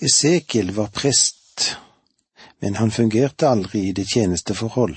[0.00, 1.76] Esekiel var prest,
[2.58, 4.96] men han fungerte aldri i det tjenesteforhold,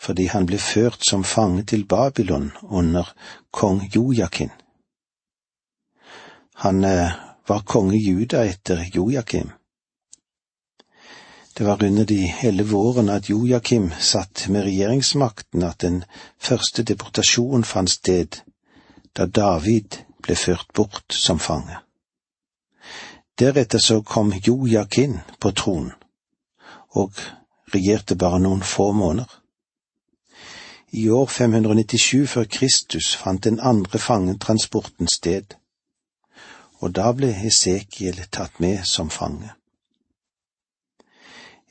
[0.00, 3.12] fordi han ble ført som fange til Babylon under
[3.50, 4.50] kong Jojakin.
[6.64, 7.12] Han eh,
[7.46, 9.52] var konge Juda etter Jojakim.
[11.52, 16.04] Det var under de elleve årene at Jojakim satt med regjeringsmakten at den
[16.38, 18.40] første deportasjonen fant sted,
[19.12, 21.82] da David ble ført bort som fange.
[23.42, 25.94] Deretter så kom Jojakin på tronen,
[26.94, 27.16] og
[27.74, 29.32] regjerte bare noen få måneder.
[30.92, 35.56] I år 597 før Kristus fant den andre fangetransporten sted,
[36.78, 39.50] og da ble Esekiel tatt med som fange.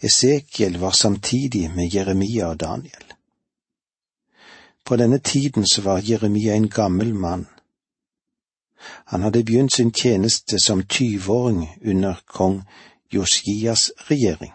[0.04, 3.08] Esekiel var samtidig med Jeremia og Daniel.
[4.84, 7.48] På denne tiden så var Jeremia en gammel mann.
[8.84, 12.62] Han hadde begynt sin tjeneste som tyveåring under kong
[13.12, 14.52] Josias regjering.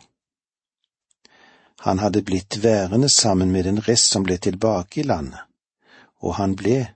[1.79, 5.41] Han hadde blitt værende sammen med den rest som ble tilbake i landet,
[6.23, 6.87] og han ble,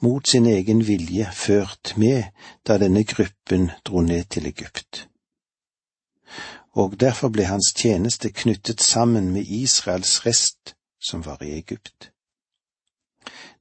[0.00, 2.24] mot sin egen vilje, ført med
[2.66, 5.06] da denne gruppen dro ned til Egypt
[6.72, 12.11] og derfor ble hans tjeneste knyttet sammen med Israels rest som var i Egypt.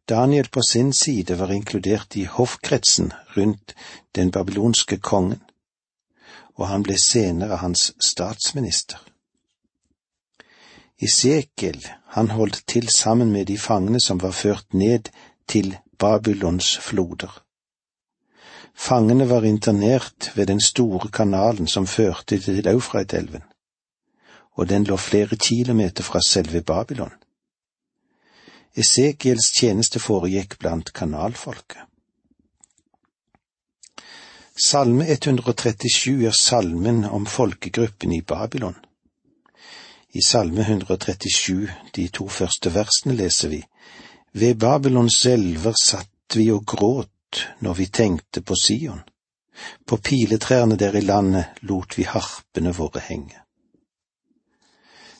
[0.09, 3.75] Daniel på sin side var inkludert i hoffkretsen rundt
[4.15, 5.41] den babylonske kongen,
[6.55, 8.97] og han ble senere hans statsminister.
[11.01, 15.09] Isekiel, han holdt til sammen med de fangene som var ført ned
[15.47, 17.43] til Babylons floder.
[18.75, 23.43] Fangene var internert ved den store kanalen som førte til Eufrat-elven,
[24.57, 27.13] og den lå flere kilometer fra selve Babylon.
[28.75, 31.83] Esekiels tjeneste foregikk blant kanalfolket.
[34.55, 38.75] Salme 137 er salmen om folkegruppen i Babylon.
[40.13, 43.61] I Salme 137, de to første versene, leser vi
[44.31, 49.03] Ved Babylons elver satt vi og gråt når vi tenkte på Sion.
[49.85, 53.39] På piletrærne der i landet lot vi harpene våre henge.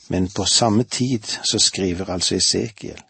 [0.07, 3.01] Men på samme tid så skriver altså Esekiel.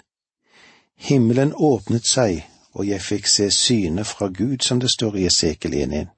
[1.01, 2.44] Himmelen åpnet seg,
[2.78, 6.12] og jeg fikk se synet fra Gud, som det står i Esekiel 1.1.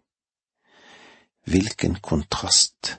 [1.48, 2.98] Hvilken kontrast!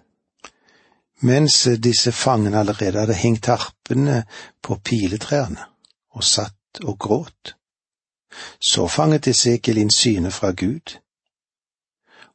[1.21, 4.25] Mens disse fangene allerede hadde hengt harpene
[4.65, 5.69] på piletrærne
[6.17, 7.55] og satt og gråt,
[8.61, 10.97] så fanget Esekiel inn synet fra Gud,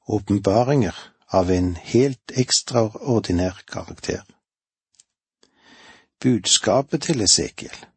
[0.08, 0.96] åpenbaringer
[1.34, 4.22] av en helt ekstraordinær karakter.
[6.22, 7.89] Budskapet til Esekiel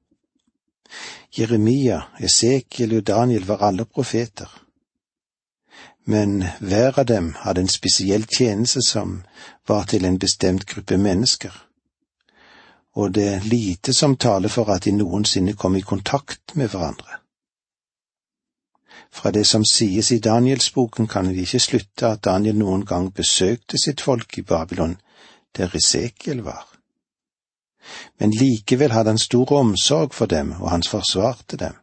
[1.39, 4.49] Jeremia, Esekiel og Daniel var alle profeter,
[6.05, 9.23] men hver av dem hadde en spesiell tjeneste som
[9.69, 11.53] var til en bestemt gruppe mennesker,
[12.95, 17.23] og det er lite som taler for at de noensinne kom i kontakt med hverandre.
[19.13, 23.81] Fra det som sies i Danielsboken kan vi ikke slutte at Daniel noen gang besøkte
[23.81, 24.97] sitt folk i Babylon,
[25.57, 26.72] der Esekiel var.
[28.19, 31.79] Men likevel hadde han stor omsorg for dem, og han forsvarte dem.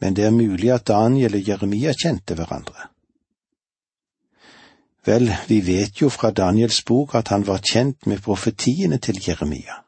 [0.00, 2.88] Men det er mulig at Daniel og Jeremia kjente hverandre.
[5.06, 9.82] Vel, vi vet jo fra Daniels bok at han var kjent med profetiene til Jeremia.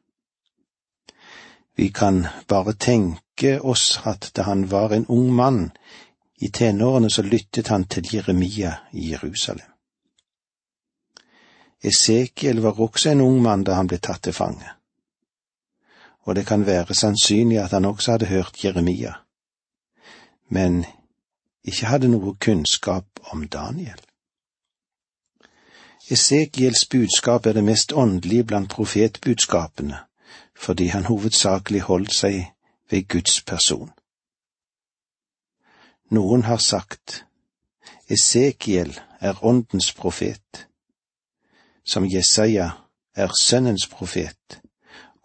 [1.76, 5.70] Vi kan bare tenke oss at da han var en ung mann
[6.40, 9.73] i tenårene, så lyttet han til Jeremia i Jerusalem.
[11.84, 14.70] Esekiel var også en ung mann da han ble tatt til fange,
[16.24, 19.12] og det kan være sannsynlig at han også hadde hørt Jeremia,
[20.48, 20.84] men
[21.64, 24.00] ikke hadde noe kunnskap om Daniel.
[26.10, 29.98] Esekiels budskap er det mest åndelige blant profetbudskapene,
[30.56, 32.40] fordi han hovedsakelig holdt seg
[32.90, 33.90] ved Guds person.
[36.10, 37.24] Noen har sagt
[38.08, 40.66] Esekiel er åndens profet,
[41.86, 42.70] som Jesaja
[43.16, 44.60] er sønnens profet,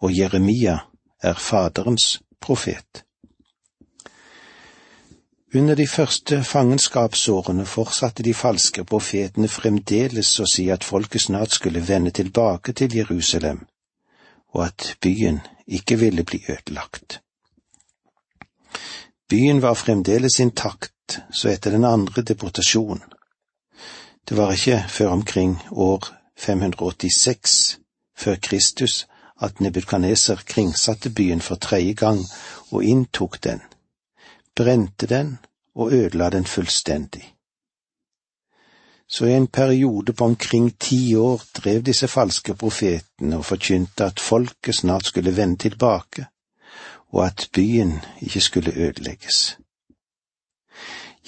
[0.00, 0.78] og Jeremia
[1.22, 3.04] er faderens profet.
[5.54, 11.82] Under de første fangenskapsårene fortsatte de falske profetene fremdeles å si at folket snart skulle
[11.88, 13.64] vende tilbake til Jerusalem
[14.52, 17.20] og at byen ikke ville bli ødelagt.
[19.28, 23.02] Byen var fremdeles intakt, så etter den andre deportasjonen.
[24.28, 27.78] Det var ikke før omkring år 586
[28.16, 29.06] før Kristus
[29.40, 32.24] at Nebukadneser kringsatte byen for tredje gang
[32.70, 33.60] og inntok den,
[34.56, 35.38] brente den
[35.74, 37.34] og ødela den fullstendig.
[39.08, 44.20] Så i en periode på omkring ti år drev disse falske profetene og forkynte at
[44.20, 46.26] folket snart skulle vende tilbake,
[47.12, 49.59] og at byen ikke skulle ødelegges.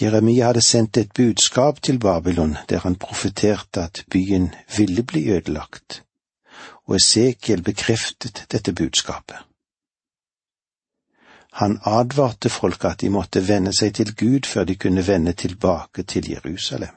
[0.02, 6.02] Jeremia hadde sendt et budskap til Babylon der han profeterte at byen ville bli ødelagt,
[6.87, 9.37] og Esekiel bekreftet dette budskapet.
[11.52, 16.02] Han advarte folk at de måtte vende seg til Gud før de kunne vende tilbake
[16.02, 16.96] til Jerusalem.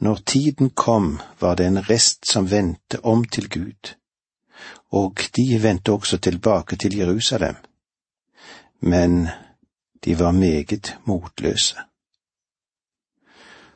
[0.00, 3.94] Når tiden kom, var det en rest som vendte om til Gud,
[4.92, 7.54] og de vendte også tilbake til Jerusalem.
[8.80, 9.28] Men
[10.04, 11.76] de var meget motløse.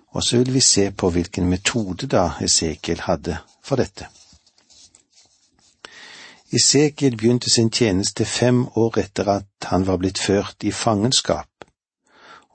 [0.09, 4.09] Og så vil vi se på hvilken metode da Esekiel hadde for dette.
[6.53, 11.65] Esekiel begynte sin tjeneste fem år etter at han var blitt ført i fangenskap,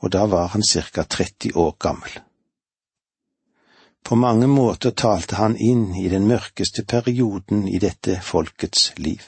[0.02, 2.20] og da var han ca 30 år gammel.
[4.04, 9.22] På mange måter talte han inn i den mørkeste perioden i dette folkets liv.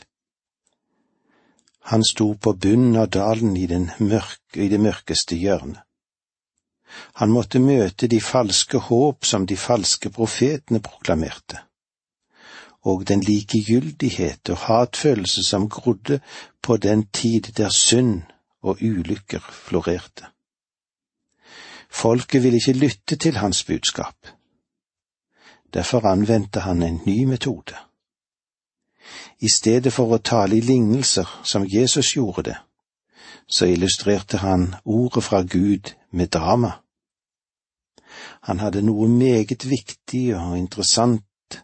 [1.91, 3.67] Han sto på bunnen av dalen i,
[3.99, 5.81] mørke, i det mørkeste hjørnet.
[7.19, 11.59] Han måtte møte de falske håp som de falske profetene proklamerte,
[12.89, 16.19] og den likegyldighet og hatfølelse som grodde
[16.61, 18.23] på den tid der synd
[18.61, 20.31] og ulykker florerte.
[21.89, 24.27] Folket ville ikke lytte til hans budskap.
[25.73, 27.75] Derfor anvendte han en ny metode.
[29.39, 32.57] I stedet for å tale i lignelser, som Jesus gjorde det,
[33.47, 36.71] så illustrerte han ordet fra Gud med drama.
[38.47, 41.61] Han hadde noe meget viktig og interessant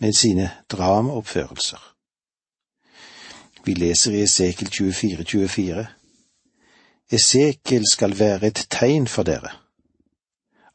[0.00, 1.80] med sine dramaoppførelser.
[3.64, 5.86] Vi leser i Esekel 24, 24.
[7.12, 9.50] Esekel skal være et tegn for dere.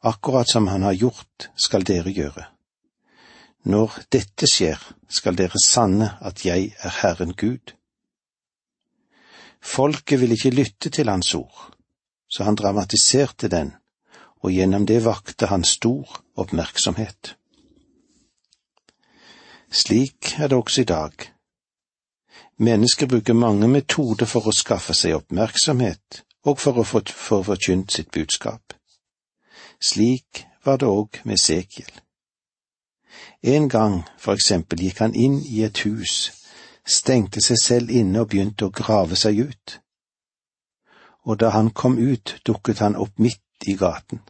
[0.02, 2.44] Akkurat som han har gjort, skal dere gjøre.
[3.64, 7.72] Når dette skjer, skal dere sanne at jeg er Herren Gud.
[9.64, 11.70] Folket ville ikke lytte til hans ord,
[12.28, 13.72] så han dramatiserte den,
[14.44, 17.36] og gjennom det vakte han stor oppmerksomhet.
[19.72, 21.12] Slik er det også i dag.
[22.56, 28.12] Mennesker bruker mange metoder for å skaffe seg oppmerksomhet og for å få forkynt sitt
[28.12, 28.76] budskap.
[29.80, 32.03] Slik var det òg med Sekiel.
[33.46, 36.32] En gang, for eksempel, gikk han inn i et hus,
[36.88, 39.74] stengte seg selv inne og begynte å grave seg ut.
[41.28, 44.22] Og da han kom ut, dukket han opp midt i gaten.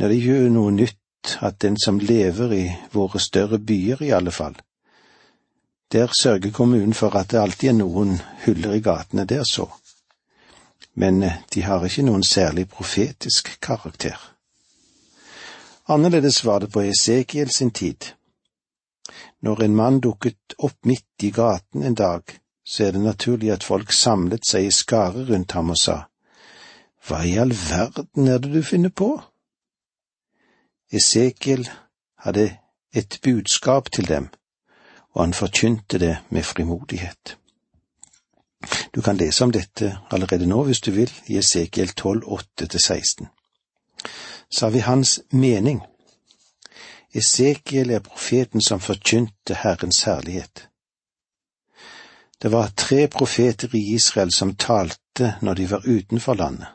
[0.00, 4.32] Når det gjør noe nytt at den som lever i våre større byer i alle
[4.32, 4.56] fall,
[5.92, 8.16] der sørger kommunen for at det alltid er noen
[8.46, 9.68] huller i gatene der så,
[10.94, 14.16] men eh, de har ikke noen særlig profetisk karakter.
[15.88, 18.04] Annerledes var det på Esekiel sin tid.
[19.42, 22.22] Når en mann dukket opp midt i gaten en dag,
[22.66, 25.96] så er det naturlig at folk samlet seg i skare rundt ham og sa,
[27.06, 29.12] Hva i all verden er det du finner på?
[30.90, 31.68] Esekiel
[32.26, 32.48] hadde
[32.90, 34.28] et budskap til dem,
[35.14, 37.36] og han forkynte det med frimodighet.
[38.94, 43.35] Du kan lese om dette allerede nå hvis du vil, i Esekiel 12, 8–16
[44.50, 45.82] sa vi hans mening.
[47.14, 50.68] Esekiel er profeten som forkynte Herrens herlighet.
[52.42, 56.68] Det var tre profeter i Israel som talte når de var utenfor landet.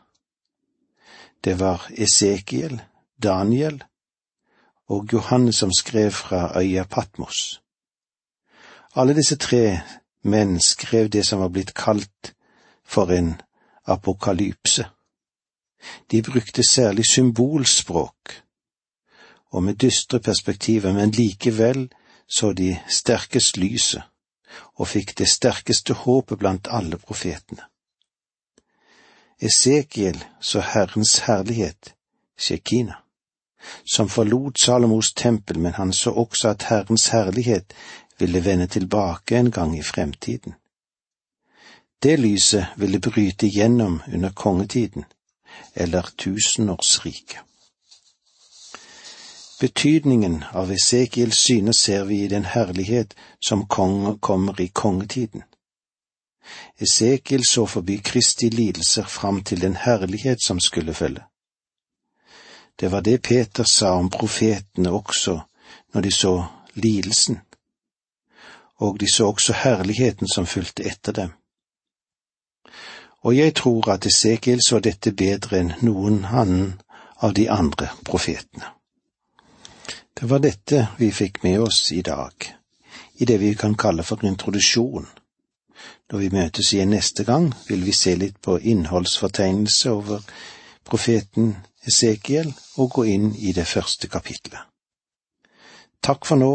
[1.43, 2.81] Det var Esekiel,
[3.23, 3.83] Daniel
[4.89, 7.61] og Johannes som skrev fra øya Patmos.
[8.95, 9.79] Alle disse tre
[10.23, 12.33] menn skrev det som var blitt kalt
[12.83, 13.41] for en
[13.85, 14.85] apokalypse.
[16.11, 18.43] De brukte særlig symbolspråk,
[19.51, 21.89] og med dystre perspektiver, men likevel
[22.27, 24.03] så de sterkest lyset
[24.75, 27.63] og fikk det sterkeste håpet blant alle profetene.
[29.41, 31.93] Esekiel så Herrens herlighet,
[32.37, 32.93] Shekina,
[33.85, 37.73] som forlot Salomos tempel, men han så også at Herrens herlighet
[38.19, 40.53] ville vende tilbake en gang i fremtiden.
[42.03, 45.05] Det lyset ville bryte igjennom under kongetiden,
[45.73, 47.39] eller tusenårsriket.
[49.61, 55.43] Betydningen av Esekiels syne ser vi i den herlighet som kommer i kongetiden.
[56.77, 61.23] Esekiel så forbi Kristi lidelser fram til den herlighet som skulle følge.
[62.79, 65.39] Det var det Peter sa om profetene også
[65.93, 67.39] når de så lidelsen,
[68.75, 71.40] og de så også herligheten som fulgte etter dem
[73.23, 76.73] og jeg tror at Esekiel så dette bedre enn noen annen
[77.21, 78.71] av de andre profetene.
[80.17, 82.33] Det var dette vi fikk med oss i dag,
[83.21, 85.07] i det vi kan kalle for introduksjon.
[86.11, 90.25] Når vi møtes igjen neste gang, vil vi se litt på innholdsfortegnelse over
[90.85, 91.55] profeten
[91.87, 94.59] Esekiel og gå inn i det første kapitlet.
[96.01, 96.51] Takk for nå,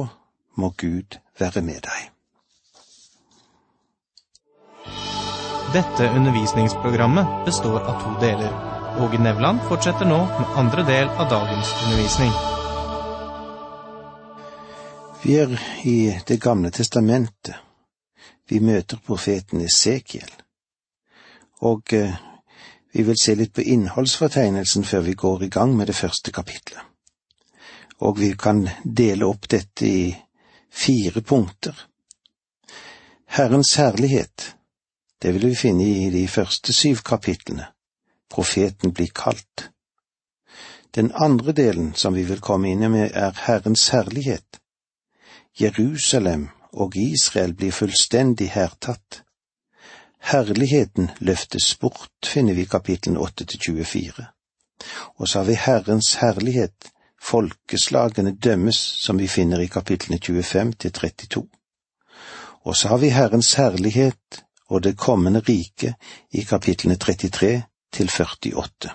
[0.59, 2.16] må Gud være med deg.
[5.73, 8.53] Dette undervisningsprogrammet består av to deler.
[9.01, 12.31] Åge Nevland fortsetter nå med andre del av dagens undervisning.
[15.23, 17.55] Vi er i Det gamle testamentet.
[18.49, 20.31] Vi møter profeten Esekiel.
[21.61, 22.15] Og eh,
[22.93, 26.81] vi vil se litt på innholdsfortegnelsen før vi går i gang med det første kapitlet.
[27.99, 30.15] Og vi kan dele opp dette i
[30.71, 31.75] fire punkter.
[33.27, 34.56] Herrens herlighet,
[35.23, 37.67] det vil vi finne i de første syv kapitlene.
[38.31, 39.71] Profeten blir kalt.
[40.95, 44.61] Den andre delen som vi vil komme inn med, er Herrens herlighet.
[45.61, 49.23] Jerusalem og Israel blir fullstendig hertatt.
[50.21, 54.27] Herligheten løftes bort, finner vi i kapitlene 8 til 24.
[55.17, 56.91] Og så har vi Herrens herlighet,
[57.23, 61.47] folkeslagene dømmes, som vi finner i kapitlene 25 til 32.
[62.65, 65.95] Og så har vi Herrens herlighet, og det kommende riket
[66.33, 68.91] i kapitlene 33 til 48.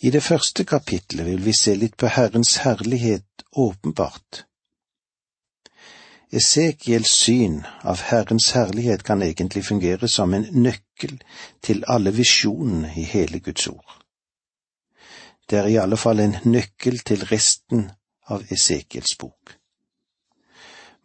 [0.00, 4.44] I det første kapitlet vil vi se litt på Herrens herlighet åpenbart.
[6.34, 11.20] Esekiels syn av Herrens herlighet kan egentlig fungere som en nøkkel
[11.62, 14.00] til alle visjonene i hele Guds ord.
[15.50, 17.86] Det er i alle fall en nøkkel til resten
[18.28, 19.56] av Esekiels bok.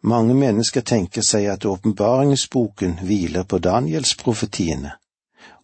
[0.02, 4.94] Mange mennesker tenker seg at åpenbaringsboken hviler på Danielsprofetiene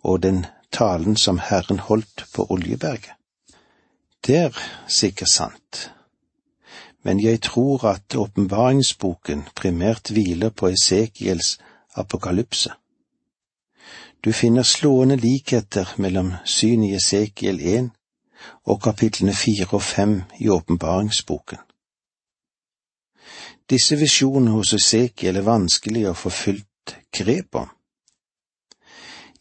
[0.04, 3.14] og den talen som Herren holdt på Oljeberget.
[4.26, 5.90] Det er sikkert sant,
[7.02, 11.58] men jeg tror at åpenbaringsboken primært hviler på Esekiels
[11.94, 12.72] apokalypse.
[14.24, 17.90] Du finner slående likheter mellom syn i Esekiel 1
[18.64, 21.58] og kapitlene fire og fem i åpenbaringsboken.
[23.66, 27.70] Disse visjonene hos Esekiel er vanskelig å få fullt grep om.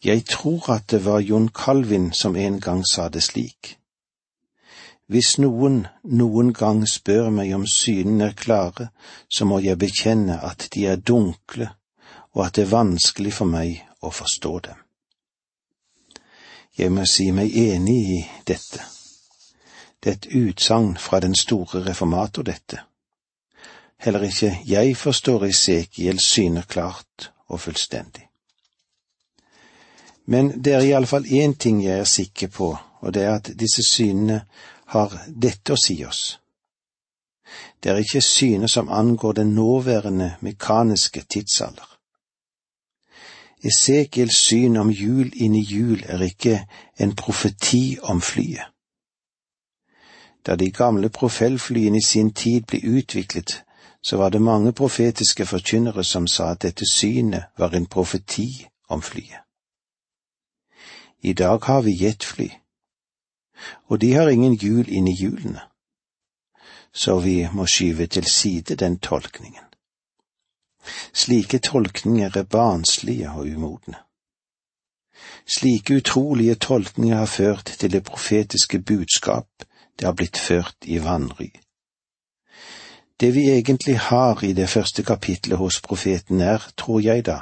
[0.05, 3.75] Jeg tror at det var John Calvin som en gang sa det slik.
[5.05, 8.89] Hvis noen noen gang spør meg om synene er klare,
[9.29, 11.69] så må jeg bekjenne at de er dunkle,
[12.33, 14.81] og at det er vanskelig for meg å forstå dem.
[16.77, 18.81] Jeg må si meg enig i dette.
[20.01, 22.81] Det er et utsagn fra den store reformator, dette.
[23.97, 28.27] Heller ikke jeg forstår Esekiels syner klart og fullstendig.
[30.25, 33.83] Men det er iallfall én ting jeg er sikker på, og det er at disse
[33.83, 34.45] synene
[34.85, 36.39] har dette å si oss.
[37.83, 41.85] Det er ikke syner som angår den nåværende mekaniske tidsalder.
[43.65, 46.65] Esekiels syn om jul inni jul er ikke
[46.99, 48.65] en profeti om flyet.
[50.45, 53.64] Da de gamle profellflyene i sin tid ble utviklet,
[54.05, 59.01] så var det mange profetiske forkynnere som sa at dette synet var en profeti om
[59.01, 59.41] flyet.
[61.21, 62.49] I dag har vi jetfly,
[63.89, 65.61] og de har ingen hjul inni hjulene,
[66.93, 69.65] så vi må skyve til side den tolkningen.
[71.13, 73.97] Slike tolkninger er barnslige og umodne.
[75.57, 79.49] Slike utrolige tolkninger har ført til det profetiske budskap,
[79.99, 81.64] det har blitt ført i vanry.
[83.19, 87.39] Det vi egentlig har i det første kapitlet hos profeten er, tror jeg da,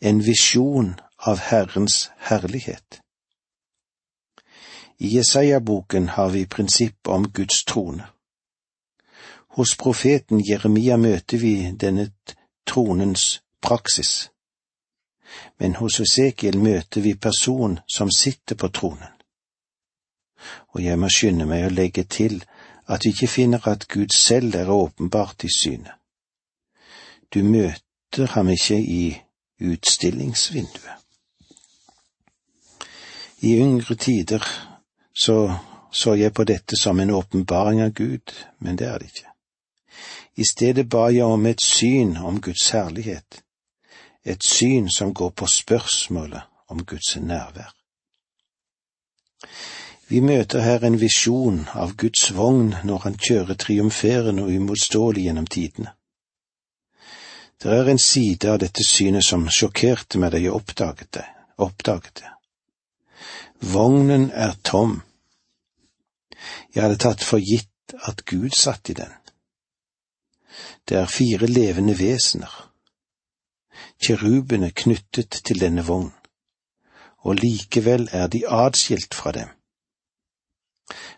[0.00, 3.00] en visjon av Herrens herlighet.
[4.98, 8.06] I Jesaja-boken har vi prinsippet om Guds trone.
[9.56, 12.10] Hos profeten Jeremia møter vi denne
[12.66, 14.30] tronens praksis,
[15.58, 19.12] men hos Esekiel møter vi personen som sitter på tronen.
[20.74, 22.42] Og jeg må skynde meg å legge til
[22.88, 25.92] at vi ikke finner at Gud selv er åpenbart i synet.
[27.34, 29.16] Du møter ham ikke i
[29.60, 30.96] utstillingsvinduet.
[33.40, 34.44] I yngre tider
[35.14, 35.56] så
[35.96, 39.30] så jeg på dette som en åpenbaring av Gud, men det er det ikke.
[40.36, 43.40] I stedet ba jeg om et syn om Guds herlighet,
[44.24, 47.72] et syn som går på spørsmålet om Guds nærvær.
[50.08, 55.48] Vi møter her en visjon av Guds vogn når han kjører triumferende og uimotståelig gjennom
[55.50, 55.96] tidene.
[57.62, 61.24] Det er en side av dette synet som sjokkerte meg da jeg oppdaget det.
[61.58, 62.30] Oppdaget det.
[63.72, 65.02] Vognen er tom,
[66.74, 69.12] Jeg hadde tatt for gitt at Gud satt i den.
[70.88, 72.52] Det er fire levende vesener,
[73.98, 76.12] kjerubene knyttet til denne vogn,
[77.24, 79.48] og likevel er de adskilt fra dem.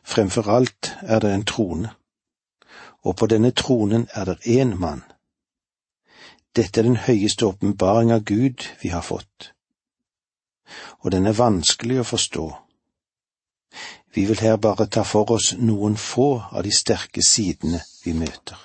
[0.02, 1.90] Fremfor alt er det en trone,
[3.04, 5.02] og på denne tronen er det én mann.
[6.56, 9.52] Dette er den høyeste åpenbaring av Gud vi har fått,
[11.00, 12.46] og den er vanskelig å forstå.
[14.14, 18.56] Vi vil her bare ta for oss noen få av de sterke sidene vi møter.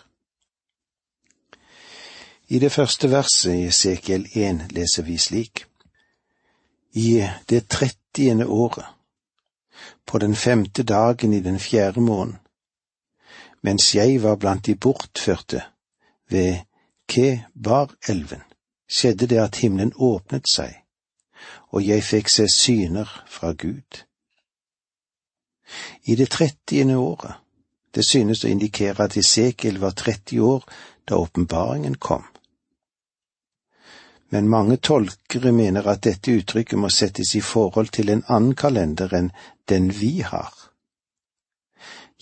[2.47, 5.65] I det første verset i Esekiel 1 leser vi slik.
[6.93, 8.85] I det trettiende året,
[10.05, 12.39] på den femte dagen i den fjerde måneden,
[13.61, 15.61] mens jeg var blant de bortførte
[16.29, 16.57] ved
[17.07, 18.43] Kebar-elven,
[18.89, 20.75] skjedde det at himmelen åpnet seg,
[21.71, 24.03] og jeg fikk se syner fra Gud.
[26.03, 27.33] I det trettiende året,
[27.95, 30.63] det synes å indikere at Esekiel var 30 år
[31.09, 32.25] da åpenbaringen kom.
[34.33, 39.11] Men mange tolkere mener at dette uttrykket må settes i forhold til en annen kalender
[39.13, 39.29] enn
[39.69, 40.53] den vi har.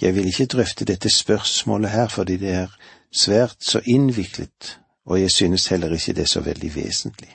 [0.01, 2.75] Jeg vil ikke drøfte dette spørsmålet her fordi det er
[3.15, 7.31] svært så innviklet, og jeg synes heller ikke det er så veldig vesentlig.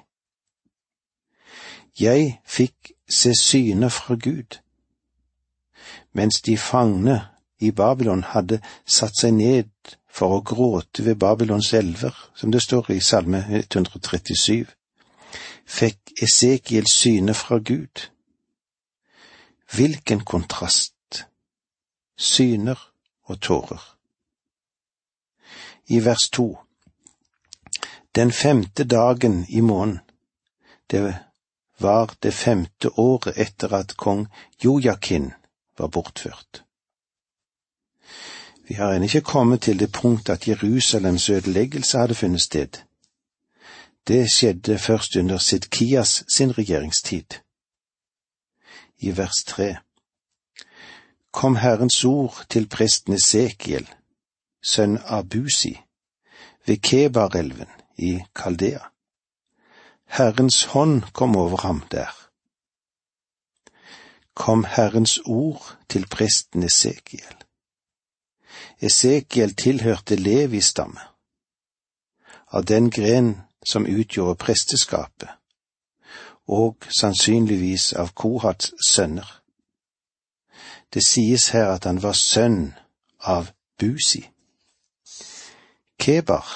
[2.00, 4.58] Jeg fikk se syner fra Gud.
[6.12, 7.20] Mens de fangne
[7.60, 12.90] i Babylon hadde satt seg ned for å gråte ved Babylons elver, som det står
[12.94, 14.64] i Salme 137,
[15.66, 18.06] fikk Esekiel syne fra Gud.
[19.76, 20.94] Hvilken kontrast!
[22.16, 22.80] Syner
[23.28, 23.82] og tårer.
[25.92, 26.46] I vers to
[28.16, 30.00] Den femte dagen i måneden,
[30.90, 31.02] det
[31.78, 34.26] var det femte året etter at kong
[34.64, 35.32] Jojakin
[35.78, 36.64] var bortført.
[38.68, 42.68] Vi har ennå ikke kommet til det punkt at Jerusalems ødeleggelse hadde funnet sted.
[44.08, 47.24] Det skjedde først under Sidkias sin regjeringstid.
[48.98, 49.76] I vers tre
[51.32, 53.88] kom Herrens ord til presten Esekiel,
[54.64, 55.74] sønn av Busi,
[56.66, 58.80] ved Kebarelven i Kaldea.
[60.06, 62.14] Herrens hånd kom over ham der.
[64.34, 67.45] Kom Herrens ord til presten Esekiel.
[68.80, 71.00] Esekiel tilhørte Levi-stamme,
[72.52, 73.34] av den gren
[73.66, 75.28] som utgjorde presteskapet,
[76.46, 79.26] og sannsynligvis av Kohats sønner.
[80.94, 82.74] Det sies her at han var sønn
[83.20, 84.22] av Busi.
[85.98, 86.46] Kebar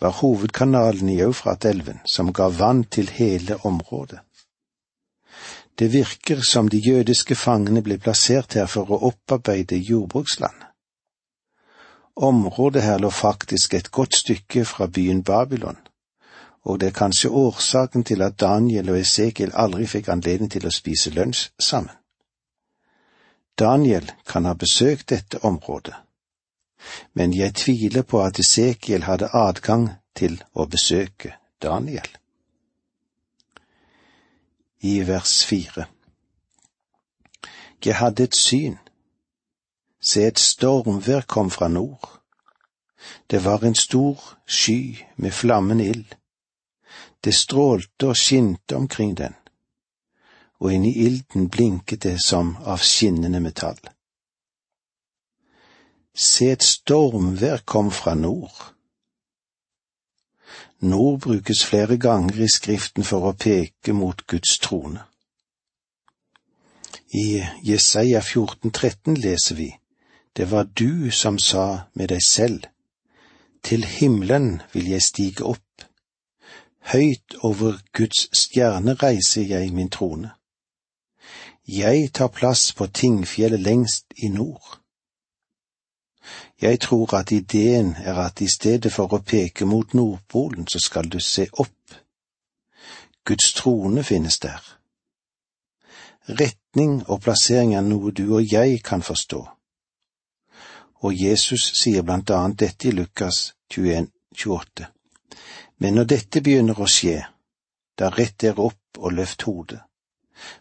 [0.00, 4.20] var hovedkanalen i Eufratelven som ga vann til hele området.
[5.78, 10.54] Det virker som de jødiske fangene ble plassert her for å opparbeide jordbruksland.
[12.16, 15.78] Området her lå faktisk et godt stykke fra byen Babylon,
[16.62, 20.72] og det er kanskje årsaken til at Daniel og Esekiel aldri fikk anledning til å
[20.72, 21.92] spise lunsj sammen.
[23.58, 25.94] Daniel kan ha besøkt dette området,
[27.14, 32.08] men jeg tviler på at Esekiel hadde adgang til å besøke Daniel.
[34.80, 35.86] I vers fire
[37.84, 38.78] Jeg hadde et syn.
[40.04, 42.20] Se, et stormvær kom fra nord.
[43.30, 46.14] Det var en stor sky med flammende ild.
[47.24, 49.34] Det strålte og skinte omkring den,
[50.60, 53.80] og inni ilden blinket det som av skinnende metall.
[56.14, 58.74] Se, et stormvær kom fra nord.
[60.80, 65.00] Nord brukes flere ganger i Skriften for å peke mot Guds trone.
[67.14, 69.70] I Jesaja 14,13 leser vi,
[70.36, 72.64] Det var du som sa med deg selv,
[73.64, 75.84] Til himmelen vil jeg stige opp,
[76.92, 80.30] høyt over Guds stjerne reiser jeg min trone.
[81.68, 84.80] Jeg tar plass på tingfjellet lengst i nord.
[86.60, 91.08] Jeg tror at ideen er at i stedet for å peke mot Nordpolen, så skal
[91.08, 91.96] du se opp.
[93.24, 94.60] Guds trone finnes der.
[96.28, 99.53] Retning og plassering er noe du og jeg kan forstå.
[101.04, 104.86] Og Jesus sier blant annet dette i Lukas 21, 28.
[105.78, 107.18] Men når dette begynner å skje,
[107.98, 109.82] da rett dere opp og løft hodet,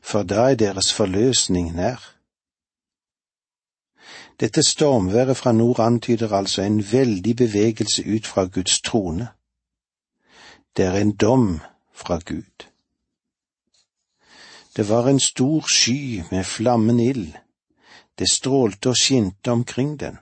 [0.01, 2.01] for da er deres forløsning nær.
[4.39, 9.29] Dette stormværet fra nord antyder altså en veldig bevegelse ut fra Guds trone.
[10.75, 11.61] Det er en dom
[11.93, 12.67] fra Gud.
[14.75, 17.33] Det var en stor sky med flammende ild.
[18.19, 20.17] Det strålte og skinte omkring den,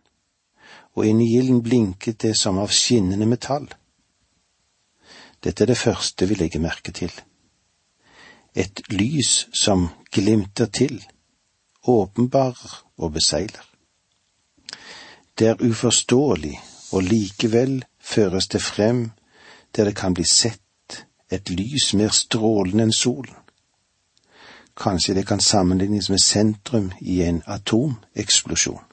[0.96, 3.68] og inni ilden blinket det som av skinnende metall.
[5.44, 7.12] Dette er det første vi legger merke til.
[8.56, 11.00] Et lys som glimter til,
[11.88, 13.64] åpenbarer og beseiler.
[15.40, 16.60] Det er uforståelig,
[16.92, 19.12] og likevel føres det frem
[19.76, 23.36] der det kan bli sett et lys mer strålende enn solen.
[24.76, 28.91] Kanskje det kan sammenlignes med sentrum i en atomeksplosjon.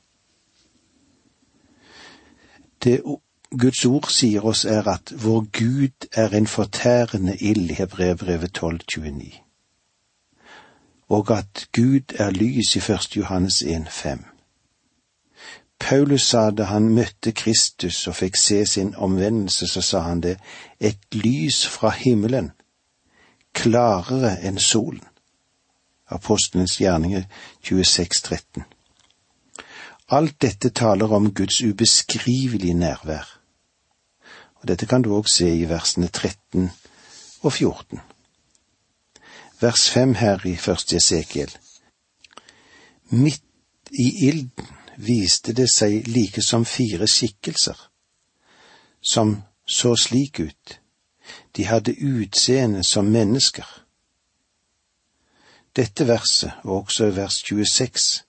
[2.84, 3.00] Det
[3.50, 9.44] Guds ord sier oss er at vår Gud er en fortærende ild, Hebrevbrevet 12,29,
[11.08, 13.16] og at Gud er lys i 1.
[13.16, 14.18] Johannes 1,5.
[15.78, 20.38] Paulus sa da han møtte Kristus og fikk se sin omvendelse, så sa han det,
[20.80, 22.50] et lys fra himmelen,
[23.54, 25.04] klarere enn solen.
[26.08, 27.22] Apostelens gjerninger
[27.64, 28.64] 26,13.
[30.10, 33.40] Alt dette taler om Guds ubeskrivelige nærvær.
[34.54, 36.70] Og Dette kan du òg se i versene 13
[37.42, 38.00] og 14.
[39.60, 41.52] Vers 5 her i første Esekiel.
[43.10, 43.44] Midt
[43.92, 47.76] i ilden viste det seg like som fire skikkelser,
[49.02, 50.80] som så slik ut,
[51.56, 53.68] de hadde utseende som mennesker.
[55.76, 58.24] Dette verset, og også vers 26,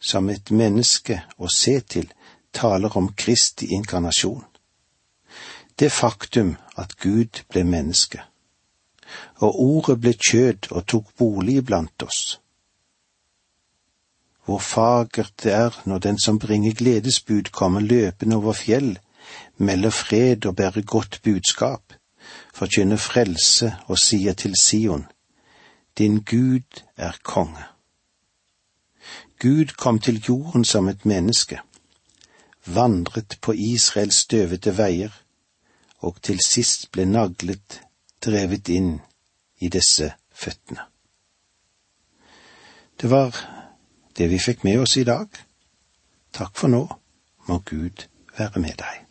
[0.00, 2.08] som et menneske å se til,
[2.52, 4.44] taler om Kristi inkarnasjon.
[5.76, 8.22] Det faktum at Gud ble menneske,
[9.44, 12.38] og ordet ble kjød og tok bolig blant oss
[14.46, 18.98] hvor fagert det er når den som bringer gledesbud, kommer løpende over fjell,
[19.58, 21.92] melder fred og bærer godt budskap,
[22.54, 25.06] forkynner frelse og sier til Sion,
[25.98, 27.64] Din Gud er konge.
[29.38, 31.60] Gud kom til jorden som et menneske,
[32.64, 35.12] vandret på Israels støvete veier,
[35.98, 37.80] og til sist ble naglet,
[38.24, 38.96] drevet inn
[39.60, 40.86] i disse føttene.
[43.00, 43.36] Det var
[44.16, 45.28] det vi fikk med oss i dag.
[46.32, 46.86] Takk for nå,
[47.48, 49.05] må Gud være med deg.